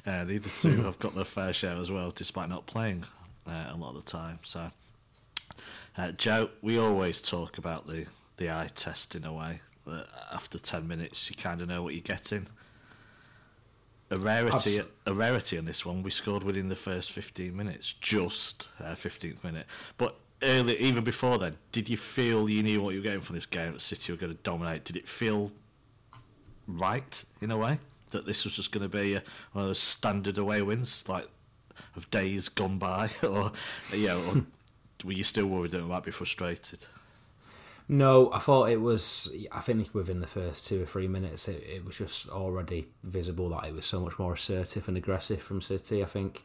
uh, 0.05 0.25
the 0.25 0.38
other 0.38 0.50
two 0.62 0.83
have 0.83 1.00
got 1.00 1.15
their 1.15 1.25
fair 1.25 1.53
share 1.53 1.77
as 1.77 1.91
well, 1.91 2.12
despite 2.12 2.50
not 2.50 2.65
playing 2.65 3.03
uh, 3.48 3.67
a 3.71 3.75
lot 3.75 3.95
of 3.95 4.03
the 4.03 4.12
time. 4.12 4.39
So, 4.43 4.71
uh, 5.98 6.12
Joe, 6.12 6.50
we 6.62 6.77
always 6.77 7.21
talk 7.21 7.57
about 7.57 7.88
the, 7.88 8.05
the 8.38 8.50
eye 8.50 8.69
test 8.75 9.15
in 9.15 9.25
a 9.25 9.33
way. 9.33 9.62
That 9.86 10.07
after 10.31 10.59
ten 10.59 10.88
minutes, 10.88 11.29
you 11.29 11.36
kind 11.36 11.62
of 11.62 11.67
know 11.67 11.81
what 11.81 11.93
you're 11.93 12.01
getting. 12.01 12.48
A 14.12 14.17
rarity, 14.17 14.81
a 15.05 15.13
rarity 15.13 15.57
on 15.57 15.65
this 15.65 15.86
one. 15.86 16.03
We 16.03 16.12
scored 16.12 16.43
within 16.43 16.69
the 16.69 16.75
first 16.75 17.12
fifteen 17.12 17.55
minutes, 17.55 17.93
just 17.93 18.67
uh, 18.79 18.95
fifteenth 18.95 19.43
minute. 19.43 19.65
But 19.98 20.15
early, 20.43 20.77
even 20.77 21.03
before 21.03 21.38
then, 21.38 21.55
did 21.71 21.89
you 21.89 21.98
feel 21.98 22.50
you 22.50 22.62
knew 22.62 22.81
what 22.81 22.93
you 22.93 23.00
were 23.00 23.03
getting 23.03 23.21
from 23.21 23.36
this 23.36 23.45
game? 23.45 23.74
That 23.74 23.81
City 23.81 24.12
were 24.12 24.17
going 24.17 24.36
to 24.36 24.43
dominate. 24.43 24.83
Did 24.83 24.98
it 24.98 25.07
feel 25.07 25.51
right 26.77 27.23
in 27.41 27.51
a 27.51 27.57
way 27.57 27.79
that 28.11 28.25
this 28.25 28.43
was 28.43 28.55
just 28.55 28.71
going 28.71 28.89
to 28.89 28.89
be 28.89 29.15
a, 29.15 29.23
one 29.53 29.63
of 29.63 29.69
those 29.69 29.79
standard 29.79 30.38
away 30.38 30.61
wins, 30.61 31.03
like 31.07 31.27
of 31.95 32.09
days 32.11 32.49
gone 32.49 32.77
by, 32.77 33.09
or 33.23 33.51
you 33.93 34.07
know, 34.07 34.19
or 34.19 34.45
were 35.05 35.13
you 35.13 35.23
still 35.23 35.45
worried 35.45 35.71
that 35.71 35.79
it 35.79 35.85
might 35.85 36.03
be 36.03 36.11
frustrated? 36.11 36.85
No, 37.91 38.31
I 38.31 38.38
thought 38.38 38.69
it 38.69 38.81
was. 38.81 39.31
I 39.51 39.61
think 39.61 39.95
within 39.95 40.19
the 40.19 40.27
first 40.27 40.67
two 40.67 40.83
or 40.83 40.85
three 40.85 41.07
minutes, 41.07 41.47
it, 41.47 41.63
it 41.67 41.85
was 41.85 41.97
just 41.97 42.29
already 42.29 42.88
visible 43.03 43.49
that 43.49 43.65
it 43.65 43.73
was 43.73 43.85
so 43.85 43.99
much 43.99 44.19
more 44.19 44.33
assertive 44.33 44.88
and 44.88 44.95
aggressive 44.95 45.41
from 45.41 45.59
City. 45.59 46.03
I 46.03 46.05
think, 46.05 46.43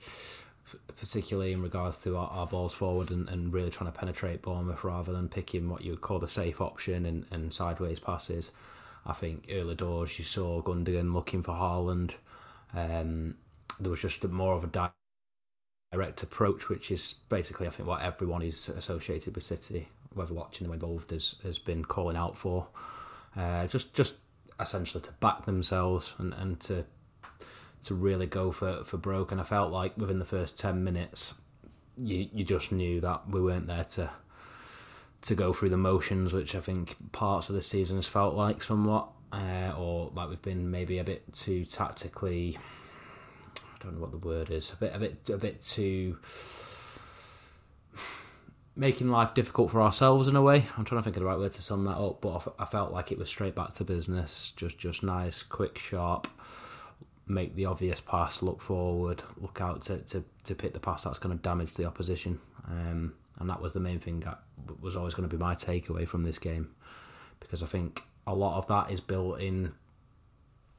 particularly 0.96 1.52
in 1.52 1.60
regards 1.60 1.98
to 2.04 2.16
our, 2.16 2.28
our 2.28 2.46
balls 2.46 2.72
forward 2.72 3.10
and, 3.10 3.28
and, 3.28 3.52
really 3.52 3.70
trying 3.70 3.92
to 3.92 3.98
penetrate 3.98 4.40
Bournemouth 4.40 4.84
rather 4.84 5.12
than 5.12 5.28
picking 5.28 5.68
what 5.68 5.84
you 5.84 5.90
would 5.90 6.00
call 6.00 6.18
the 6.18 6.26
safe 6.26 6.62
option 6.62 7.04
and, 7.04 7.26
and 7.30 7.52
sideways 7.52 7.98
passes. 7.98 8.50
I 9.06 9.12
think 9.12 9.46
early 9.50 9.74
doors 9.74 10.18
you 10.18 10.24
saw 10.24 10.62
Gundogan 10.62 11.12
looking 11.12 11.42
for 11.42 11.52
Haaland. 11.52 12.12
Um, 12.74 13.36
there 13.78 13.90
was 13.90 14.00
just 14.00 14.24
more 14.24 14.54
of 14.54 14.64
a 14.64 14.90
direct 15.92 16.22
approach, 16.22 16.68
which 16.68 16.90
is 16.90 17.14
basically 17.28 17.66
I 17.66 17.70
think 17.70 17.88
what 17.88 18.02
everyone 18.02 18.42
is 18.42 18.68
associated 18.68 19.34
with 19.34 19.44
City, 19.44 19.88
whether 20.14 20.34
watching 20.34 20.66
them 20.66 20.74
involved, 20.74 21.10
has 21.10 21.36
has 21.42 21.58
been 21.58 21.84
calling 21.84 22.16
out 22.16 22.36
for. 22.36 22.68
Uh, 23.36 23.66
just 23.66 23.94
just 23.94 24.14
essentially 24.60 25.02
to 25.02 25.12
back 25.12 25.44
themselves 25.44 26.14
and, 26.18 26.32
and 26.34 26.60
to 26.60 26.84
to 27.82 27.94
really 27.94 28.26
go 28.26 28.50
for, 28.50 28.82
for 28.84 28.96
broke. 28.96 29.30
And 29.30 29.40
I 29.40 29.44
felt 29.44 29.70
like 29.70 29.96
within 29.98 30.18
the 30.18 30.24
first 30.24 30.58
ten 30.58 30.82
minutes, 30.82 31.34
you 31.96 32.28
you 32.32 32.44
just 32.44 32.72
knew 32.72 33.00
that 33.00 33.28
we 33.28 33.40
weren't 33.40 33.66
there 33.66 33.84
to 33.84 34.10
to 35.24 35.34
go 35.34 35.52
through 35.52 35.70
the 35.70 35.76
motions, 35.76 36.32
which 36.32 36.54
I 36.54 36.60
think 36.60 36.96
parts 37.12 37.48
of 37.48 37.54
the 37.54 37.62
season 37.62 37.96
has 37.96 38.06
felt 38.06 38.34
like 38.34 38.62
somewhat, 38.62 39.08
uh, 39.32 39.72
or 39.76 40.10
like 40.14 40.28
we've 40.28 40.42
been 40.42 40.70
maybe 40.70 40.98
a 40.98 41.04
bit 41.04 41.32
too 41.32 41.64
tactically. 41.64 42.58
I 43.56 43.82
don't 43.82 43.94
know 43.94 44.00
what 44.00 44.12
the 44.12 44.18
word 44.18 44.50
is. 44.50 44.72
A 44.72 44.76
bit, 44.76 44.94
a 44.94 44.98
bit, 44.98 45.28
a 45.28 45.38
bit 45.38 45.62
too 45.62 46.18
making 48.76 49.08
life 49.08 49.34
difficult 49.34 49.70
for 49.70 49.80
ourselves 49.80 50.28
in 50.28 50.36
a 50.36 50.42
way. 50.42 50.66
I'm 50.76 50.84
trying 50.84 51.00
to 51.00 51.04
think 51.04 51.16
of 51.16 51.20
the 51.20 51.26
right 51.26 51.38
word 51.38 51.52
to 51.52 51.62
sum 51.62 51.84
that 51.84 51.96
up, 51.96 52.20
but 52.20 52.54
I 52.58 52.64
felt 52.64 52.92
like 52.92 53.12
it 53.12 53.18
was 53.18 53.28
straight 53.28 53.54
back 53.54 53.74
to 53.74 53.84
business. 53.84 54.52
Just, 54.56 54.78
just 54.78 55.02
nice, 55.02 55.42
quick, 55.42 55.78
sharp. 55.78 56.26
Make 57.26 57.54
the 57.54 57.66
obvious 57.66 58.00
pass, 58.00 58.42
look 58.42 58.60
forward, 58.60 59.22
look 59.40 59.60
out 59.60 59.82
to, 59.82 59.98
to, 59.98 60.24
to 60.44 60.54
pick 60.54 60.74
the 60.74 60.80
pass 60.80 61.04
that's 61.04 61.18
going 61.18 61.36
to 61.36 61.42
damage 61.42 61.74
the 61.74 61.86
opposition. 61.86 62.40
Um, 62.68 63.14
and 63.38 63.50
that 63.50 63.60
was 63.60 63.72
the 63.72 63.80
main 63.80 63.98
thing 63.98 64.20
that 64.20 64.40
was 64.80 64.96
always 64.96 65.14
going 65.14 65.28
to 65.28 65.36
be 65.36 65.40
my 65.40 65.54
takeaway 65.54 66.06
from 66.06 66.22
this 66.22 66.38
game. 66.38 66.74
Because 67.40 67.62
I 67.62 67.66
think 67.66 68.02
a 68.26 68.34
lot 68.34 68.58
of 68.58 68.66
that 68.68 68.90
is 68.90 69.00
built 69.00 69.40
in 69.40 69.72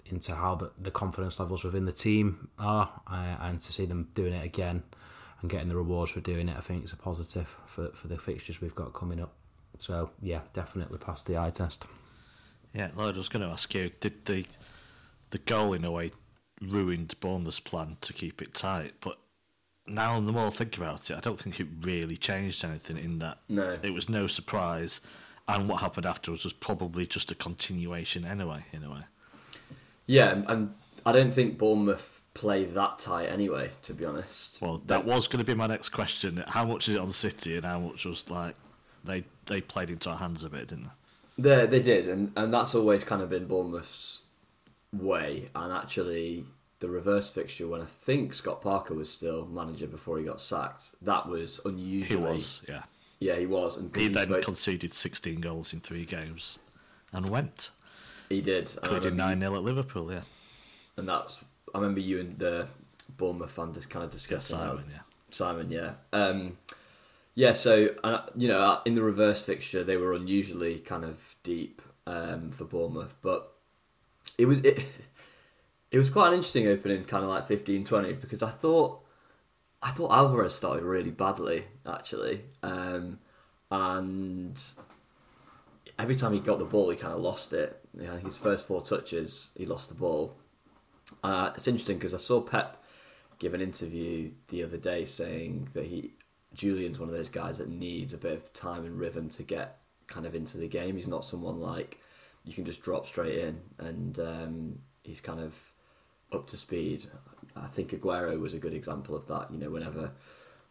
into 0.08 0.36
how 0.36 0.56
the, 0.56 0.72
the 0.80 0.92
confidence 0.92 1.40
levels 1.40 1.64
within 1.64 1.86
the 1.86 1.92
team 1.92 2.50
are 2.60 3.02
uh, 3.08 3.38
and 3.42 3.60
to 3.60 3.74
see 3.74 3.86
them 3.86 4.08
doing 4.14 4.34
it 4.34 4.46
again 4.46 4.84
and 5.42 5.50
getting 5.50 5.68
the 5.68 5.76
rewards 5.76 6.12
for 6.12 6.20
doing 6.20 6.48
it 6.48 6.56
I 6.56 6.60
think 6.60 6.84
it's 6.84 6.94
a 6.94 6.98
positive 6.98 7.58
for, 7.66 7.90
for 7.90 8.08
the 8.08 8.18
fixtures 8.20 8.62
we've 8.62 8.76
got 8.76 8.94
coming 8.94 9.20
up. 9.20 9.34
So 9.78 10.12
yeah 10.22 10.42
definitely 10.54 11.00
passed 11.00 11.26
the 11.26 11.38
eye 11.38 11.50
test. 11.50 11.88
Yeah 12.74 12.90
Lloyd 12.96 13.16
I 13.16 13.18
was 13.18 13.30
going 13.30 13.46
to 13.46 13.52
ask 13.52 13.74
you 13.74 13.92
did 14.00 14.26
the 14.26 14.46
the 15.32 15.40
goal 15.40 15.74
in 15.74 15.84
a 15.84 15.92
way 15.92 16.12
ruined 16.62 17.20
Bournemouth's 17.20 17.60
plan 17.60 17.98
to 18.02 18.14
keep 18.14 18.42
it 18.42 18.54
tight? 18.54 18.94
But 19.02 19.18
now 19.88 20.20
the 20.20 20.32
more 20.32 20.48
I 20.48 20.50
think 20.50 20.78
about 20.78 21.10
it, 21.10 21.18
I 21.18 21.20
don't 21.20 21.40
think 21.40 21.60
it 21.60 21.68
really 21.82 22.18
changed 22.18 22.64
anything 22.64 22.98
in 22.98 23.20
that. 23.20 23.40
No. 23.50 23.78
It 23.82 23.94
was 23.94 24.10
no 24.10 24.28
surprise. 24.28 25.02
And 25.48 25.70
what 25.70 25.82
happened 25.82 26.06
afterwards 26.06 26.44
was 26.44 26.54
probably 26.54 27.06
just 27.06 27.32
a 27.32 27.36
continuation 27.36 28.26
anyway, 28.26 28.66
in 28.74 28.84
a 28.84 28.90
way. 28.90 29.02
Yeah, 30.08 30.42
and 30.48 30.74
I 31.06 31.12
don't 31.12 31.32
think 31.32 31.58
Bournemouth 31.58 32.24
play 32.34 32.66
that 32.66 33.00
tight 33.00 33.28
anyway, 33.28 33.72
to 33.84 33.94
be 33.94 34.06
honest. 34.06 34.60
Well, 34.62 34.82
that 34.88 35.06
was 35.06 35.28
going 35.28 35.40
to 35.40 35.46
be 35.46 35.54
my 35.54 35.68
next 35.68 35.90
question. 35.90 36.44
How 36.48 36.66
much 36.66 36.88
is 36.90 36.96
it 36.96 37.00
on 37.00 37.12
City 37.12 37.58
and 37.58 37.66
how 37.66 37.80
much 37.80 38.06
was 38.06 38.30
like 38.30 38.56
they 39.04 39.24
they 39.46 39.62
played 39.62 39.92
into 39.92 40.10
our 40.10 40.18
hands 40.18 40.44
a 40.44 40.50
bit, 40.50 40.68
didn't 40.68 40.86
they? 40.86 40.90
They, 41.38 41.66
they 41.68 41.82
did, 41.82 42.08
and, 42.08 42.32
and 42.36 42.54
that's 42.54 42.74
always 42.74 43.04
kind 43.04 43.22
of 43.22 43.30
been 43.30 43.46
Bournemouth's 43.46 44.22
way. 44.94 45.50
And 45.54 45.74
actually, 45.74 46.46
the 46.80 46.90
reverse 46.90 47.30
fixture 47.30 47.68
when 47.68 47.82
I 47.82 47.86
think 47.86 48.34
Scott 48.34 48.62
Parker 48.62 48.94
was 48.94 49.10
still 49.10 49.46
manager 49.46 49.88
before 49.88 50.18
he 50.18 50.26
got 50.26 50.42
sacked. 50.42 50.96
That 51.02 51.28
was 51.28 51.60
unusual. 51.66 52.28
He 52.28 52.36
was, 52.36 52.62
yeah. 52.68 52.84
Yeah, 53.20 53.36
he 53.36 53.46
was. 53.46 53.78
And 53.78 53.96
he 53.96 54.10
then 54.10 54.28
spoke... 54.28 54.44
conceded 54.44 54.94
16 54.94 55.40
goals 55.40 55.74
in 55.74 55.80
three 55.80 56.06
games 56.06 56.60
and 57.14 57.30
went. 57.30 57.72
He 58.30 58.42
did. 58.42 58.72
Including 58.84 59.16
9 59.16 59.40
0 59.40 59.56
at 59.56 59.64
Liverpool, 59.64 60.12
yeah. 60.12 60.22
And 60.98 61.08
that's. 61.08 61.44
I 61.74 61.80
remember 61.80 62.00
you 62.00 62.20
and 62.20 62.38
the 62.38 62.68
Bournemouth 63.18 63.52
fan 63.52 63.74
just 63.74 63.90
kind 63.90 64.04
of 64.04 64.12
discussing 64.12 64.60
yeah, 64.60 64.66
Simon, 64.66 64.86
yeah. 64.90 65.00
Simon, 65.32 65.72
yeah. 65.72 65.92
Um, 66.14 66.58
yeah, 67.36 67.52
so, 67.52 67.90
uh, 68.04 68.22
you 68.36 68.48
know, 68.48 68.80
in 68.86 68.96
the 68.96 69.02
reverse 69.02 69.42
fixture, 69.42 69.84
they 69.84 69.98
were 69.98 70.14
unusually 70.14 70.80
kind 70.80 71.04
of 71.04 71.36
deep 71.44 71.82
um, 72.08 72.52
for 72.52 72.64
Bournemouth, 72.64 73.16
but 73.22 73.54
it 74.38 74.46
was. 74.46 74.60
It, 74.60 74.86
it 75.96 75.98
was 75.98 76.10
quite 76.10 76.28
an 76.28 76.34
interesting 76.34 76.68
opening, 76.68 77.06
kind 77.06 77.24
of 77.24 77.30
like 77.30 77.48
15, 77.48 77.86
20, 77.86 78.14
because 78.16 78.44
I 78.44 78.50
thought 78.50 79.02
I 79.82 79.92
thought 79.92 80.12
Alvarez 80.12 80.54
started 80.54 80.84
really 80.84 81.10
badly 81.10 81.64
actually, 81.86 82.42
um, 82.64 83.18
and 83.72 84.62
every 85.98 86.18
time 86.18 86.34
he 86.34 86.42
got 86.42 86.60
the 86.60 86.66
ball, 86.66 86.90
he 86.90 86.98
kind 86.98 87.14
of 87.14 87.22
lost 87.22 87.54
it. 87.54 87.80
You 87.98 88.08
know, 88.08 88.18
his 88.18 88.36
first 88.36 88.68
four 88.68 88.82
touches, 88.82 89.52
he 89.56 89.66
lost 89.66 89.88
the 89.88 89.96
ball. 89.96 90.36
Uh, 91.24 91.52
it's 91.56 91.66
interesting 91.66 91.98
because 91.98 92.14
I 92.14 92.18
saw 92.18 92.42
Pep 92.42 92.84
give 93.40 93.54
an 93.54 93.62
interview 93.62 94.32
the 94.50 94.64
other 94.64 94.78
day 94.78 95.06
saying 95.06 95.70
that 95.76 95.86
he 95.86 96.12
Julian's 96.54 97.00
one 97.00 97.08
of 97.08 97.16
those 97.16 97.30
guys 97.30 97.60
that 97.60 97.70
needs 97.70 98.14
a 98.14 98.18
bit 98.18 98.34
of 98.34 98.52
time 98.52 98.84
and 98.84 99.00
rhythm 99.00 99.30
to 99.30 99.44
get 99.44 99.78
kind 100.08 100.26
of 100.26 100.36
into 100.36 100.58
the 100.58 100.68
game. 100.68 100.98
He's 100.98 101.08
not 101.08 101.24
someone 101.24 101.62
like 101.62 102.02
you 102.44 102.52
can 102.52 102.66
just 102.66 102.82
drop 102.82 103.08
straight 103.08 103.38
in, 103.38 103.62
and 103.80 104.20
um, 104.20 104.80
he's 105.04 105.22
kind 105.22 105.40
of 105.40 105.58
up 106.32 106.48
to 106.48 106.58
speed. 106.58 107.08
I 107.56 107.68
think 107.68 107.92
Aguero 107.92 108.40
was 108.40 108.54
a 108.54 108.60
good 108.60 108.74
example 108.74 109.16
of 109.16 109.28
that. 109.28 109.52
You 109.52 109.58
know, 109.58 109.70
whenever 109.70 110.12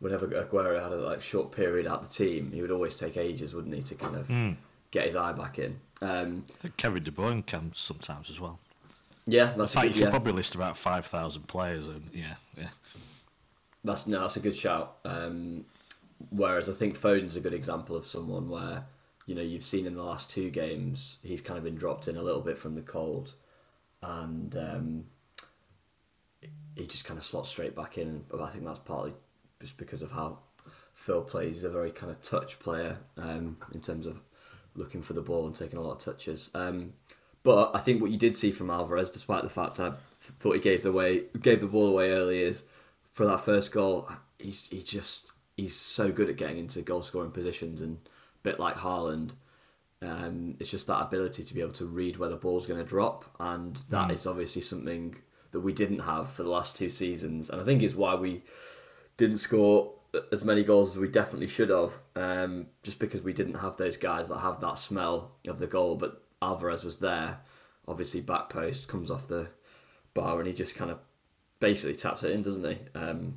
whenever 0.00 0.26
Aguero 0.26 0.82
had 0.82 0.92
a 0.92 0.96
like 0.96 1.22
short 1.22 1.52
period 1.52 1.86
at 1.86 2.02
the 2.02 2.08
team, 2.08 2.52
he 2.52 2.60
would 2.60 2.70
always 2.70 2.96
take 2.96 3.16
ages, 3.16 3.54
wouldn't 3.54 3.74
he, 3.74 3.82
to 3.82 3.94
kind 3.94 4.16
of 4.16 4.28
mm. 4.28 4.56
get 4.90 5.06
his 5.06 5.16
eye 5.16 5.32
back 5.32 5.58
in. 5.58 5.78
Um, 6.02 6.44
Kevin 6.76 7.02
De 7.02 7.10
Bruyne 7.10 7.46
comes 7.46 7.78
sometimes 7.78 8.28
as 8.28 8.38
well. 8.38 8.58
Yeah, 9.26 9.54
that's 9.56 9.74
in 9.74 9.80
fact, 9.80 9.88
good, 9.88 9.96
you 9.96 10.00
could 10.02 10.08
yeah. 10.08 10.10
probably 10.10 10.32
list 10.32 10.54
about 10.54 10.76
five 10.76 11.06
thousand 11.06 11.48
players, 11.48 11.88
and 11.88 12.10
yeah, 12.12 12.34
yeah. 12.58 12.68
That's 13.82 14.06
no, 14.06 14.20
that's 14.20 14.36
a 14.36 14.40
good 14.40 14.56
shout. 14.56 14.96
Um, 15.04 15.64
whereas 16.30 16.68
I 16.68 16.74
think 16.74 16.96
Foden's 16.96 17.36
a 17.36 17.40
good 17.40 17.54
example 17.54 17.96
of 17.96 18.06
someone 18.06 18.48
where 18.48 18.84
you 19.26 19.34
know 19.34 19.42
you've 19.42 19.64
seen 19.64 19.86
in 19.86 19.94
the 19.94 20.02
last 20.02 20.30
two 20.30 20.50
games 20.50 21.18
he's 21.22 21.40
kind 21.40 21.56
of 21.56 21.64
been 21.64 21.76
dropped 21.76 22.08
in 22.08 22.16
a 22.16 22.22
little 22.22 22.42
bit 22.42 22.58
from 22.58 22.74
the 22.74 22.82
cold, 22.82 23.32
and 24.02 24.54
um, 24.56 25.04
he 26.76 26.86
just 26.86 27.04
kind 27.04 27.18
of 27.18 27.24
slots 27.24 27.48
straight 27.48 27.76
back 27.76 27.98
in. 27.98 28.24
But 28.28 28.40
I 28.40 28.50
think 28.50 28.64
that's 28.64 28.78
partly 28.78 29.12
just 29.60 29.76
because 29.76 30.02
of 30.02 30.10
how 30.10 30.38
Phil 30.94 31.22
plays. 31.22 31.56
He's 31.56 31.64
a 31.64 31.70
very 31.70 31.90
kind 31.90 32.10
of 32.10 32.20
touch 32.22 32.58
player 32.58 32.98
um, 33.16 33.58
in 33.72 33.80
terms 33.80 34.06
of 34.06 34.20
looking 34.74 35.02
for 35.02 35.12
the 35.12 35.22
ball 35.22 35.46
and 35.46 35.54
taking 35.54 35.78
a 35.78 35.82
lot 35.82 35.92
of 35.92 35.98
touches. 36.00 36.50
Um, 36.54 36.94
but 37.42 37.72
I 37.74 37.80
think 37.80 38.00
what 38.00 38.10
you 38.10 38.16
did 38.16 38.34
see 38.34 38.50
from 38.50 38.70
Alvarez, 38.70 39.10
despite 39.10 39.42
the 39.42 39.50
fact 39.50 39.78
I 39.78 39.92
thought 40.12 40.54
he 40.54 40.60
gave 40.60 40.82
the 40.82 40.92
way 40.92 41.24
gave 41.40 41.60
the 41.60 41.66
ball 41.66 41.88
away 41.88 42.10
early, 42.10 42.42
is 42.42 42.64
for 43.12 43.26
that 43.26 43.40
first 43.40 43.72
goal. 43.72 44.10
He's 44.38 44.68
he 44.68 44.82
just 44.82 45.32
he's 45.56 45.76
so 45.76 46.10
good 46.10 46.30
at 46.30 46.36
getting 46.36 46.58
into 46.58 46.82
goal 46.82 47.02
scoring 47.02 47.30
positions 47.30 47.80
and 47.80 47.98
a 48.06 48.42
bit 48.42 48.58
like 48.58 48.76
Haaland. 48.76 49.32
Um, 50.02 50.56
it's 50.58 50.70
just 50.70 50.86
that 50.88 51.00
ability 51.00 51.44
to 51.44 51.54
be 51.54 51.60
able 51.60 51.72
to 51.72 51.86
read 51.86 52.18
where 52.18 52.28
the 52.28 52.36
ball's 52.36 52.66
going 52.66 52.82
to 52.82 52.88
drop, 52.88 53.24
and 53.38 53.76
that 53.90 54.08
mm. 54.08 54.12
is 54.12 54.26
obviously 54.26 54.62
something 54.62 55.16
that 55.54 55.60
we 55.60 55.72
didn't 55.72 56.00
have 56.00 56.28
for 56.30 56.42
the 56.42 56.50
last 56.50 56.76
two 56.76 56.90
seasons, 56.90 57.48
and 57.48 57.60
I 57.60 57.64
think 57.64 57.82
is 57.82 57.96
why 57.96 58.14
we 58.16 58.42
didn't 59.16 59.38
score 59.38 59.94
as 60.32 60.44
many 60.44 60.64
goals 60.64 60.90
as 60.90 60.98
we 60.98 61.08
definitely 61.08 61.46
should 61.46 61.70
have, 61.70 62.02
um, 62.16 62.66
just 62.82 62.98
because 62.98 63.22
we 63.22 63.32
didn't 63.32 63.54
have 63.54 63.76
those 63.76 63.96
guys 63.96 64.28
that 64.28 64.38
have 64.38 64.60
that 64.60 64.78
smell 64.78 65.32
of 65.46 65.60
the 65.60 65.66
goal. 65.66 65.94
But 65.94 66.22
Alvarez 66.42 66.84
was 66.84 66.98
there, 66.98 67.38
obviously 67.86 68.20
back 68.20 68.48
post 68.48 68.88
comes 68.88 69.10
off 69.10 69.28
the 69.28 69.48
bar 70.12 70.38
and 70.38 70.48
he 70.48 70.54
just 70.54 70.74
kind 70.74 70.90
of 70.90 70.98
basically 71.60 71.94
taps 71.94 72.22
it 72.22 72.32
in, 72.32 72.42
doesn't 72.42 72.64
he? 72.64 72.78
Um, 72.94 73.36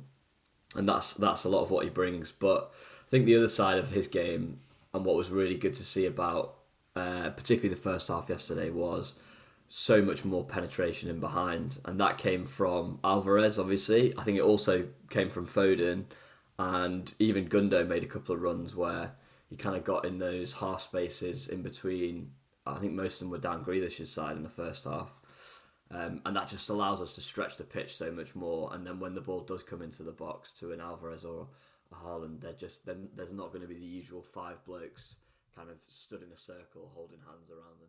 and 0.74 0.88
that's 0.88 1.14
that's 1.14 1.44
a 1.44 1.48
lot 1.48 1.62
of 1.62 1.70
what 1.70 1.84
he 1.84 1.90
brings. 1.90 2.32
But 2.32 2.72
I 3.06 3.10
think 3.10 3.26
the 3.26 3.36
other 3.36 3.48
side 3.48 3.78
of 3.78 3.90
his 3.90 4.08
game 4.08 4.60
and 4.92 5.04
what 5.04 5.16
was 5.16 5.30
really 5.30 5.56
good 5.56 5.74
to 5.74 5.84
see 5.84 6.04
about, 6.06 6.56
uh, 6.96 7.30
particularly 7.30 7.74
the 7.74 7.80
first 7.80 8.08
half 8.08 8.28
yesterday, 8.28 8.70
was 8.70 9.14
so 9.68 10.00
much 10.00 10.24
more 10.24 10.44
penetration 10.44 11.10
in 11.10 11.20
behind, 11.20 11.78
and 11.84 12.00
that 12.00 12.18
came 12.18 12.46
from 12.46 12.98
Alvarez. 13.04 13.58
Obviously, 13.58 14.16
I 14.16 14.24
think 14.24 14.38
it 14.38 14.42
also 14.42 14.88
came 15.10 15.30
from 15.30 15.46
Foden, 15.46 16.04
and 16.58 17.12
even 17.18 17.48
Gundo 17.48 17.86
made 17.86 18.02
a 18.02 18.08
couple 18.08 18.34
of 18.34 18.40
runs 18.40 18.74
where 18.74 19.12
he 19.48 19.56
kind 19.56 19.76
of 19.76 19.84
got 19.84 20.04
in 20.04 20.18
those 20.18 20.54
half 20.54 20.80
spaces 20.80 21.48
in 21.48 21.62
between. 21.62 22.32
I 22.66 22.78
think 22.78 22.92
most 22.92 23.14
of 23.14 23.20
them 23.20 23.30
were 23.30 23.38
Dan 23.38 23.62
Grealish's 23.62 24.10
side 24.10 24.36
in 24.36 24.42
the 24.42 24.48
first 24.48 24.84
half. 24.84 25.18
Um, 25.90 26.20
and 26.26 26.36
that 26.36 26.48
just 26.48 26.68
allows 26.68 27.00
us 27.00 27.14
to 27.14 27.22
stretch 27.22 27.56
the 27.56 27.64
pitch 27.64 27.96
so 27.96 28.10
much 28.10 28.34
more. 28.34 28.74
And 28.74 28.86
then 28.86 29.00
when 29.00 29.14
the 29.14 29.22
ball 29.22 29.40
does 29.40 29.62
come 29.62 29.80
into 29.80 30.02
the 30.02 30.12
box 30.12 30.52
to 30.60 30.72
an 30.72 30.80
Alvarez 30.80 31.24
or 31.24 31.48
a 31.92 31.94
Haaland, 31.94 32.40
they're 32.40 32.52
just 32.52 32.84
then 32.84 33.08
there's 33.16 33.32
not 33.32 33.52
going 33.52 33.62
to 33.62 33.68
be 33.68 33.78
the 33.78 33.86
usual 33.86 34.22
five 34.22 34.62
blokes 34.66 35.16
kind 35.56 35.70
of 35.70 35.78
stood 35.88 36.22
in 36.22 36.30
a 36.30 36.36
circle 36.36 36.90
holding 36.94 37.20
hands 37.20 37.50
around 37.50 37.80
them. 37.80 37.88